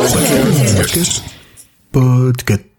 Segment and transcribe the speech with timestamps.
[0.00, 1.20] Podcast.
[1.92, 2.69] Podcast.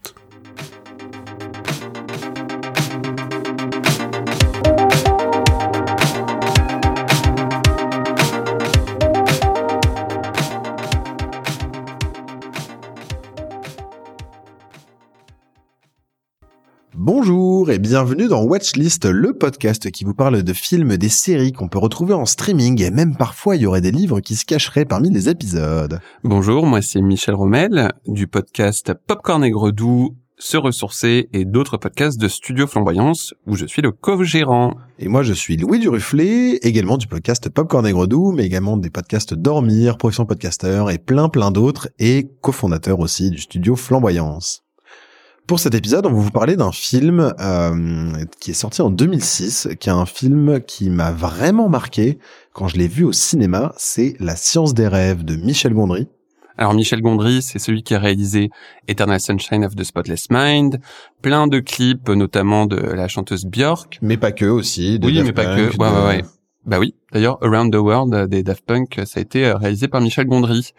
[16.94, 21.68] Bonjour et bienvenue dans Watchlist, le podcast qui vous parle de films, des séries qu'on
[21.68, 24.84] peut retrouver en streaming et même parfois il y aurait des livres qui se cacheraient
[24.84, 26.00] parmi les épisodes.
[26.22, 32.20] Bonjour, moi c'est Michel Rommel du podcast Popcorn et Gredou, Se ressourcer et d'autres podcasts
[32.20, 34.74] de Studio Flamboyance où je suis le co-gérant.
[34.98, 38.90] Et moi je suis Louis Duruflé, également du podcast Popcorn et Gredou, mais également des
[38.90, 44.62] podcasts Dormir, Profession Podcaster et plein plein d'autres et cofondateur aussi du studio Flamboyance.
[45.46, 49.68] Pour cet épisode, on va vous parler d'un film euh, qui est sorti en 2006,
[49.80, 52.18] qui est un film qui m'a vraiment marqué
[52.52, 53.74] quand je l'ai vu au cinéma.
[53.76, 56.08] C'est La science des rêves de Michel Gondry.
[56.56, 58.50] Alors Michel Gondry, c'est celui qui a réalisé
[58.86, 60.80] Eternal Sunshine of the Spotless Mind,
[61.22, 63.98] plein de clips, notamment de la chanteuse Björk.
[64.00, 64.98] Mais pas que aussi.
[64.98, 65.76] De oui, Daft mais pas Punk, que.
[65.76, 66.22] Ouais, de- ouais, ouais.
[66.64, 66.94] Bah oui.
[67.12, 70.72] D'ailleurs, Around the World des Daft Punk, ça a été euh, réalisé par Michel Gondry.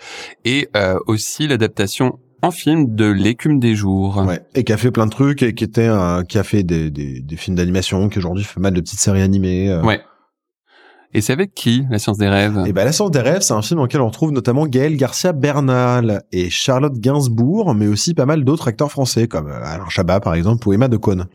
[0.45, 4.17] Et euh, aussi l'adaptation en film de L'écume des jours.
[4.27, 4.41] Ouais.
[4.53, 6.91] Et qui a fait plein de trucs et qui était un- qui a fait des,
[6.91, 9.69] des, des films d'animation, qui aujourd'hui fait mal de petites séries animées.
[9.72, 9.81] euh.
[9.81, 10.02] Ouais.
[11.16, 12.64] Et c'est avec qui, La science des rêves?
[12.66, 14.97] Et ben La science des rêves, c'est un film dans lequel on retrouve notamment Gaël
[14.97, 19.88] Garcia Bernal et Charlotte Gainsbourg, mais aussi pas mal d'autres acteurs français comme euh, Alain
[19.89, 21.27] Chabat par exemple ou Emma Decaune.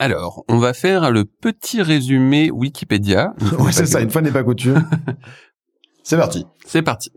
[0.00, 3.32] Alors, on va faire le petit résumé Wikipédia.
[3.60, 4.82] ouais, c'est ça, une fois n'est pas coutume.
[6.02, 6.46] c'est parti.
[6.66, 7.12] C'est parti.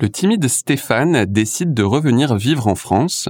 [0.00, 3.28] Le timide Stéphane décide de revenir vivre en France,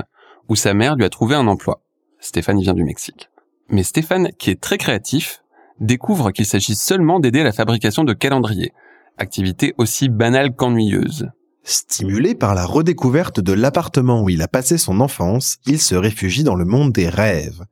[0.50, 1.82] où sa mère lui a trouvé un emploi.
[2.20, 3.30] Stéphane vient du Mexique.
[3.70, 5.42] Mais Stéphane, qui est très créatif,
[5.80, 8.72] découvre qu'il s'agit seulement d'aider à la fabrication de calendriers,
[9.16, 11.30] activité aussi banale qu'ennuyeuse.
[11.64, 16.44] Stimulé par la redécouverte de l'appartement où il a passé son enfance, il se réfugie
[16.44, 17.64] dans le monde des rêves.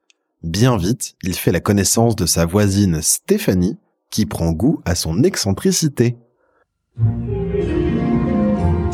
[0.43, 3.77] Bien vite, il fait la connaissance de sa voisine Stéphanie,
[4.11, 6.17] qui prend goût à son excentricité.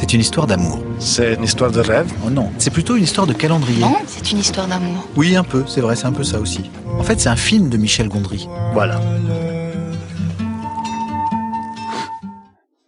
[0.02, 0.80] C'est une histoire d'amour.
[0.98, 3.82] C'est une histoire de rêve Oh non, c'est plutôt une histoire de calendrier.
[3.82, 5.06] Non, c'est une histoire d'amour.
[5.14, 6.72] Oui, un peu, c'est vrai, c'est un peu ça aussi.
[6.98, 8.48] En fait, c'est un film de Michel Gondry.
[8.72, 9.00] Voilà.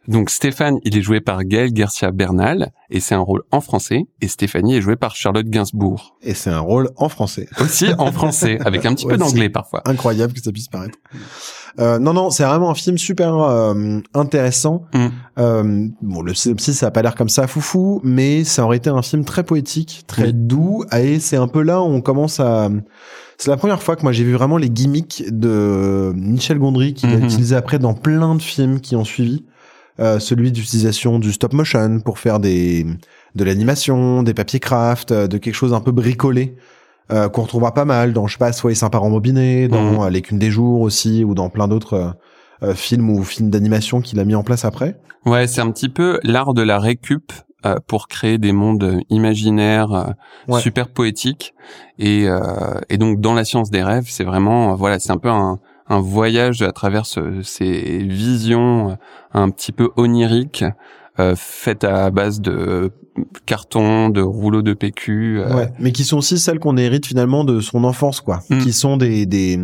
[0.07, 4.07] Donc Stéphane, il est joué par Gaël Garcia Bernal, et c'est un rôle en français,
[4.21, 6.17] et Stéphanie est jouée par Charlotte Gainsbourg.
[6.23, 7.49] Et c'est un rôle en français.
[7.61, 9.83] Aussi en français, avec un petit peu d'anglais parfois.
[9.87, 10.99] Incroyable que ça puisse paraître.
[11.81, 14.85] Euh, non, non, c'est vraiment un film super euh, intéressant.
[14.95, 15.07] Mm.
[15.39, 18.91] Euh, bon, le synopsis, ça a pas l'air comme ça foufou, mais ça aurait été
[18.91, 20.33] un film très poétique, très Oui.
[20.35, 22.69] doux, et c'est un peu là où on commence à...
[23.39, 27.11] C'est la première fois que moi j'ai vu vraiment les gimmicks de Michel Gondry qu'il
[27.11, 27.25] a Mhm.
[27.25, 29.45] utilisé après dans plein de films qui ont suivi.
[30.01, 32.85] Euh, celui d'utilisation du stop motion pour faire des
[33.37, 36.57] de l'animation, des papiers craft, euh, de quelque chose un peu bricolé
[37.13, 40.01] euh, qu'on retrouvera pas mal dans je sais pas Soyez sympa rembobiné, dans Mhm.
[40.01, 42.15] euh, L'écume des jours aussi ou dans plein d'autres
[42.63, 44.99] euh, films ou films d'animation qu'il a mis en place après.
[45.27, 47.33] Ouais, c'est un petit peu l'art de la récup
[47.67, 50.05] euh, pour créer des mondes imaginaires euh,
[50.53, 50.61] Ouais.
[50.61, 51.55] super poétiques.
[51.99, 52.41] Et, euh,
[52.91, 55.59] et donc dans la science des rêves, c'est vraiment voilà, c'est un peu un,
[55.89, 58.95] un voyage à travers ce- ces visions euh,
[59.33, 60.65] un petit peu oniriques
[61.21, 62.91] euh, faites à base de
[63.47, 65.39] carton, de rouleaux de PQ.
[65.41, 68.63] euh, Ouais, mais qui sont aussi celles qu'on hérite finalement de son enfance quoi, Mhm.
[68.63, 69.61] qui sont des des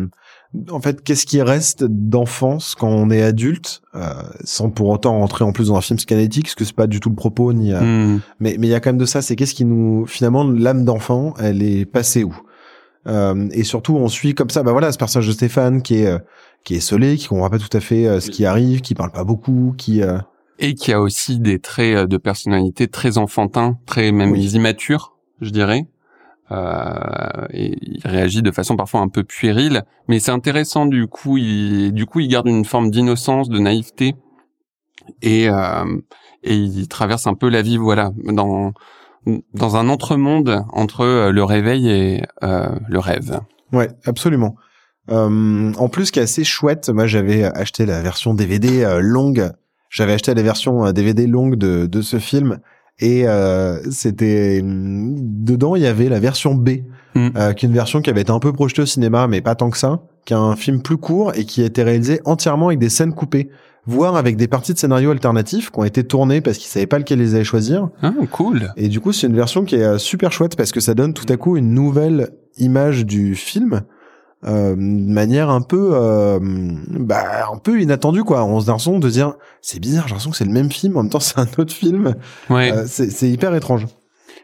[0.69, 3.99] en fait, qu'est-ce qui reste d'enfance quand on est adulte, euh,
[4.43, 6.99] sans pour autant rentrer en plus dans un film psychanalytique, parce que c'est pas du
[6.99, 7.71] tout le propos, ni.
[7.71, 9.21] euh, Mais mais il y a quand même de ça.
[9.21, 12.35] C'est qu'est-ce qui nous finalement l'âme d'enfant, elle est passée où?
[13.07, 14.63] Euh, Et surtout, on suit comme ça.
[14.63, 16.19] Bah voilà, ce personnage de Stéphane qui est euh,
[16.63, 19.11] qui est isolé, qui comprend pas tout à fait euh, ce qui arrive, qui parle
[19.11, 20.19] pas beaucoup, qui euh,
[20.59, 24.45] Et qui a aussi des traits de personnalité très enfantins, très même Oui.
[24.53, 25.87] immatures, je dirais.
[26.51, 31.37] Euh, et il réagit de façon parfois un peu puérile, mais c'est intéressant du coup.
[31.37, 34.15] Il, du coup, il garde une forme d'innocence, de naïveté,
[35.21, 35.85] et euh,
[36.43, 38.73] et il traverse un peu la vie, voilà, dans
[39.53, 43.39] dans un entremonde entre euh, le réveil et euh, le rêve.
[43.71, 44.55] Ouais, absolument.
[45.09, 49.51] Euh, en plus, ce qui est assez chouette, moi j'avais acheté la version DVD longue.
[49.89, 52.59] J'avais acheté la version DVD longue de, de ce film
[52.99, 56.69] et euh, c'était hum, dedans il y avait la version B,
[57.13, 57.53] Mm.
[57.55, 59.69] qui est une version qui avait été un peu projetée au cinéma, mais pas tant
[59.69, 62.79] que ça, qui est un film plus court et qui a été réalisé entièrement avec
[62.79, 63.49] des scènes coupées,
[63.85, 66.99] voire avec des parties de scénario alternatifs qui ont été tournées parce qu'ils savaient pas
[66.99, 67.89] lequel ils allaient choisir.
[68.01, 68.71] Ah, cool.
[68.77, 71.13] Et du coup, c'est une version qui est euh, super chouette parce que ça donne
[71.13, 73.81] tout à coup une nouvelle image du film.
[74.43, 76.39] euh, de manière un peu, euh,
[76.89, 78.43] bah, un peu inattendue quoi.
[78.43, 81.03] On se l'impression de dire, c'est bizarre, j'ai l'impression que c'est le même film, en
[81.03, 82.15] même temps c'est un autre film.
[82.49, 82.71] Ouais.
[82.71, 83.85] Euh, c'est c'est hyper étrange.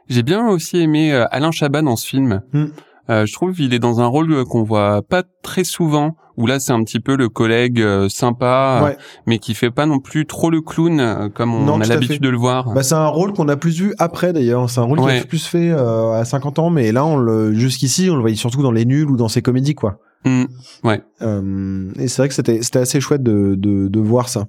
[0.09, 2.41] J'ai bien aussi aimé euh, Alain Chabat dans ce film.
[2.53, 2.67] Hmm.
[3.09, 6.15] Euh, je trouve qu'il est dans un rôle euh, qu'on voit pas très souvent.
[6.37, 8.97] Où là, c'est un petit peu le collègue euh, sympa, Ouais.
[9.25, 12.21] mais qui fait pas non plus trop le clown euh, comme on, Non, a l'habitude
[12.21, 12.71] de le voir.
[12.73, 14.69] Bah, c'est un rôle qu'on a plus vu après d'ailleurs.
[14.69, 15.19] C'est un rôle qui Ouais.
[15.21, 18.61] a plus fait à 50 ans, mais là, on le, jusqu'ici, on le voyait surtout
[18.61, 19.97] dans les nuls ou dans ses comédies quoi.
[20.25, 20.43] Hmm.
[21.21, 24.45] Euh, et c'est vrai que c'était c'était assez chouette de, de, de voir ça.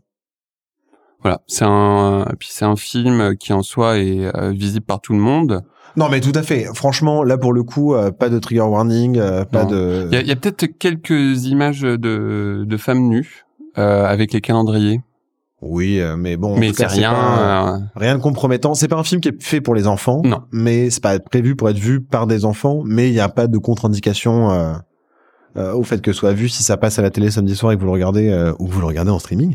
[1.23, 5.13] Voilà, c'est un, puis c'est un film qui en soi est euh, visible par tout
[5.13, 5.63] le monde.
[5.97, 6.67] Non, mais tout à fait.
[6.75, 9.71] Franchement, là pour le coup, euh, pas de trigger warning, euh, pas Non.
[9.71, 10.09] de.
[10.13, 13.47] Il y a, a peut-être quelques images de, de femmes nues
[13.79, 15.01] euh, avec les calendriers,
[15.61, 16.57] Oui, mais bon.
[16.57, 17.13] mais c'est rien.
[17.13, 18.75] pas- Rien de compromettant.
[18.75, 20.23] C'est pas un film qui est fait pour les enfants.
[20.25, 20.43] Non.
[20.53, 22.83] Mais c'est pas prévu pour être vu par des enfants.
[22.85, 24.51] Mais il n'y a pas de contre-indication
[25.57, 27.57] euh, euh, au fait que ce soit vu si ça passe à la télé samedi
[27.57, 29.55] soir et que vous le regardez euh, ou que vous le regardez en streaming.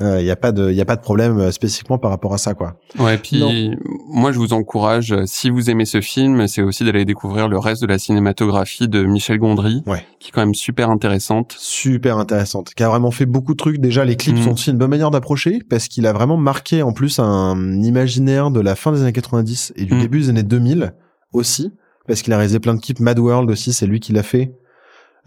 [0.00, 2.34] Il n'y a pas de, il y a pas de problème euh, spécifiquement par rapport
[2.34, 2.74] à ça, quoi.
[2.98, 3.70] Ouais, puis
[4.08, 7.56] moi je vous encourage, euh, si vous aimez ce film, c'est aussi d'aller découvrir le
[7.56, 10.04] reste de la cinématographie de Michel Gondry, Ouais.
[10.18, 11.54] qui est quand même super intéressante.
[11.56, 12.74] Super intéressante.
[12.74, 13.78] Qui a vraiment fait beaucoup de trucs.
[13.78, 14.42] Déjà, les clips Mhm.
[14.42, 18.50] sont aussi une bonne manière d'approcher parce qu'il a vraiment marqué en plus un imaginaire
[18.50, 20.00] de la fin des années 90 et du Mhm.
[20.00, 20.94] début des années 2000
[21.32, 21.70] aussi.
[22.08, 22.98] Parce qu'il a réalisé plein de clips.
[22.98, 24.52] Mad World aussi, c'est lui qui l'a fait.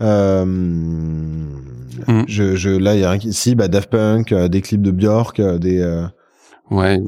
[0.01, 0.45] Euh,
[2.27, 4.81] je, je, là, il y a rien qui, si, bah, Daft Punk, euh, des clips
[4.81, 6.05] de Björk, euh, des, euh,
[6.71, 6.99] Ouais,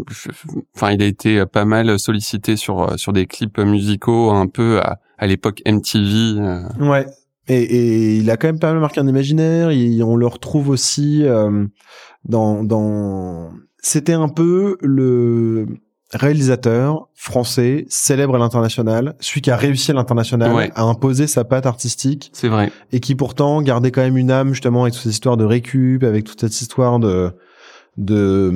[0.75, 4.79] enfin il a été pas mal sollicité sur euh, sur des clips musicaux un peu
[4.79, 6.39] à, à l'époque MTV.
[6.39, 6.61] euh.
[6.79, 7.07] Ouais.
[7.47, 9.71] Et, et il a quand même pas mal marqué un imaginaire.
[9.71, 11.65] Il- on le retrouve aussi euh,
[12.23, 13.49] dans dans.
[13.81, 15.65] C'était un peu le
[16.13, 20.71] réalisateur français célèbre à l'international, celui qui a réussi à l'international, Ouais.
[20.75, 22.71] à imposer sa patte artistique C'est vrai.
[22.91, 26.03] et qui pourtant gardait quand même une âme justement avec toute cette histoire de récup,
[26.03, 27.31] avec toute cette histoire de
[27.97, 28.51] de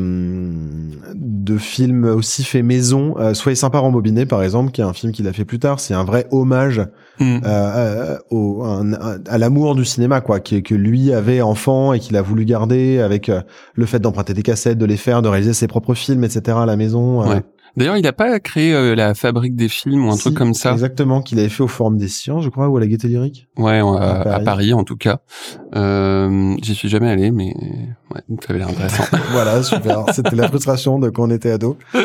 [1.15, 3.15] de films aussi fait maison.
[3.19, 5.79] Euh, Soyez sympa rembobiné par exemple, qui est un film qu'il a fait plus tard.
[5.79, 6.81] C'est un vrai hommage
[7.19, 7.38] Hmm.
[7.43, 11.93] euh, euh, au, un- un- à l'amour du cinéma quoi que, que lui avait enfant
[11.93, 13.41] et qu'il a voulu garder avec euh,
[13.75, 16.65] le fait d'emprunter des cassettes de les faire de réaliser ses propres films etc à
[16.65, 17.41] la maison Ouais.
[17.77, 20.53] D'ailleurs, il a pas créé euh, la fabrique des films ou un si, truc comme
[20.53, 20.73] ça?
[20.73, 23.47] exactement qu'il avait fait au Forum des Sciences je crois ou à la Gaîté Lyrique
[23.57, 24.44] Ouais, À à, Paris.
[24.45, 24.73] Paris.
[24.73, 25.19] en tout cas.
[25.75, 27.53] Euh, J'y suis jamais allé, mais
[28.13, 29.03] ouais, ça avait l'air intéressant.
[29.31, 31.77] voilà super c'était la frustration de quand on était ado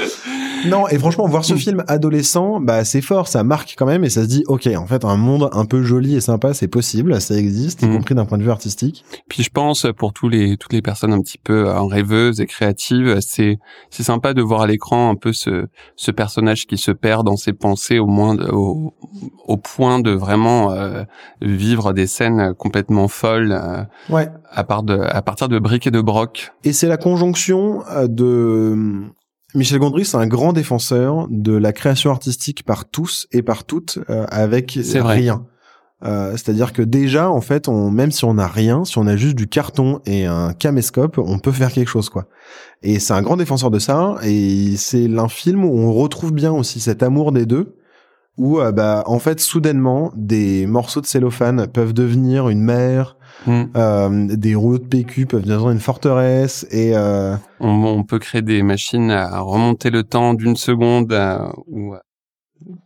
[0.69, 4.11] non et franchement voir ce film adolescent bah c'est fort ça marque quand même et
[4.11, 7.21] ça se dit ok en fait un monde un peu joli et sympa c'est possible
[7.21, 7.93] ça existe y Mm.
[7.97, 11.13] compris d'un point de vue artistique Puis je pense pour tous les toutes les personnes
[11.13, 13.59] un petit peu euh, rêveuses et créatives, c'est
[13.91, 15.67] c'est sympa de voir à l'écran un peu ce
[15.97, 18.95] ce personnage qui se perd dans ses pensées au moins de- au,
[19.47, 21.05] au point de vraiment euh,
[21.41, 23.83] vivre des scènes complètement folles euh,
[24.15, 26.53] ouais à part de à partir de briques et de broc.
[26.65, 28.77] Et c'est la conjonction euh, de
[29.57, 33.99] Michel Gondry, c'est un grand défenseur de la création artistique par tous et par toutes
[34.11, 35.47] euh, avec rien.
[36.05, 39.17] Euh, C'est-à-dire que déjà, en fait, on, même si on n'a rien, si on a
[39.17, 42.27] juste du carton et un caméscope, on peut faire quelque chose, quoi.
[42.83, 44.17] Et c'est un grand défenseur de ça.
[44.23, 47.77] Et c'est un film où on retrouve bien aussi cet amour des deux,
[48.37, 53.16] où, euh, bah, en fait, soudainement, des morceaux de cellophane peuvent devenir une mer,
[53.47, 53.65] Hmm.
[53.77, 58.43] euh, des rouleaux de PQ peuvent devenir une forteresse, et euh, On, on peut créer
[58.43, 61.39] des machines à remonter le temps d'une seconde euh,
[61.69, 62.01] ou à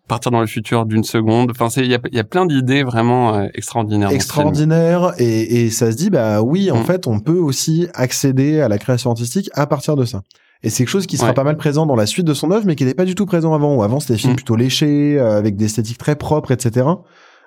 [0.09, 1.53] partir dans le futur d'une seconde.
[1.53, 4.09] Enfin, il y a, y a plein d'idées vraiment euh, extraordinaires.
[4.11, 4.21] dans ce film.
[4.21, 6.85] extraordinaire et, et ça se dit bah oui en Mm.
[6.85, 10.23] fait on peut aussi accéder à la création artistique à partir de ça
[10.63, 11.35] et c'est quelque chose qui sera Ouais.
[11.35, 13.25] pas mal présent dans la suite de son œuvre mais qui n'était pas du tout
[13.27, 14.37] présent avant où avant c'était des films Mm.
[14.37, 16.87] plutôt léchés euh, avec des esthétiques très propres etc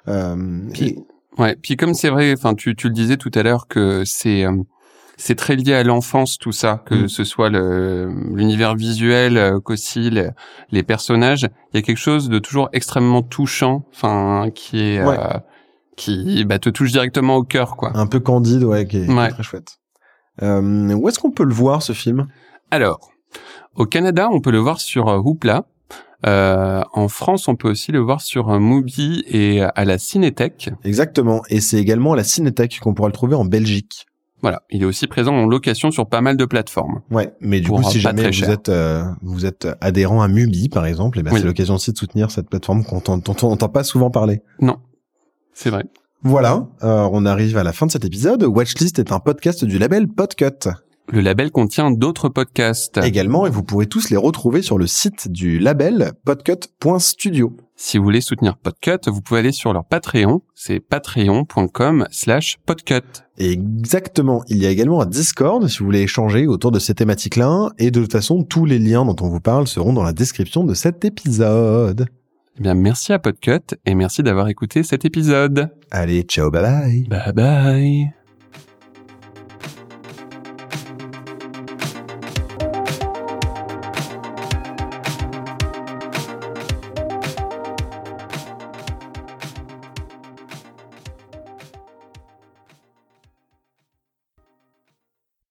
[0.08, 1.00] euh, Puis- et-
[1.38, 4.46] Ouais, puis comme c'est vrai, enfin tu, tu le disais tout à l'heure que c'est
[4.46, 4.56] euh,
[5.18, 7.08] c'est très lié à l'enfance tout ça, que Mm.
[7.08, 10.32] ce soit l'univers visuel euh, qu'aussi le-
[10.72, 15.16] les personnages, il y a quelque chose de toujours extrêmement touchant, enfin qui est euh,
[15.96, 17.92] qui bah, te touche directement au cœur quoi.
[17.96, 19.30] un peu candide ouais qui est, Ouais.
[19.30, 19.78] très chouette
[20.42, 22.28] euh, où est-ce qu'on peut le voir ce film?
[22.72, 23.12] Alors,
[23.76, 25.66] au Canada, on peut le voir sur euh, Hoopla.
[26.26, 30.70] Euh, en France, on peut aussi le voir sur euh, Mubi et à la Cinétech.
[30.86, 34.06] exactement et c'est également à la Cinétech qu'on pourra le trouver en Belgique
[34.42, 37.02] Voilà, il est aussi présent en location sur pas mal de plateformes.
[37.12, 38.50] Ouais, mais du coup, si jamais vous cher.
[38.52, 41.40] êtes euh, vous êtes adhérent à Mubi, par exemple, et ben Oui.
[41.42, 44.42] c'est l'occasion aussi de soutenir cette plateforme qu'on t'en- dont on n'entend pas souvent parler.
[44.62, 44.78] Non,
[45.54, 45.84] c'est vrai.
[46.26, 48.44] Voilà, euh, on arrive à la fin de cet épisode.
[48.44, 50.70] Watchlist est un podcast du label Podcut.
[51.12, 52.98] Le label contient d'autres podcasts.
[53.04, 57.56] Également, et vous pourrez tous les retrouver sur le site du label podcut.studio.
[57.76, 63.02] Si vous voulez soutenir Podcut, vous pouvez aller sur leur Patreon, c'est patreon.com slash podcut.
[63.38, 64.44] Exactement.
[64.48, 67.72] Il y a également un Discord si vous voulez échanger autour de ces thématiques-là.
[67.80, 70.64] Et de toute façon, tous les liens dont on vous parle seront dans la description
[70.64, 72.06] de cet épisode.
[72.58, 75.70] Eh bien, merci à Podcut et merci d'avoir écouté cet épisode.
[75.90, 77.08] Allez, ciao, bye bye.
[77.10, 78.23] Bye bye.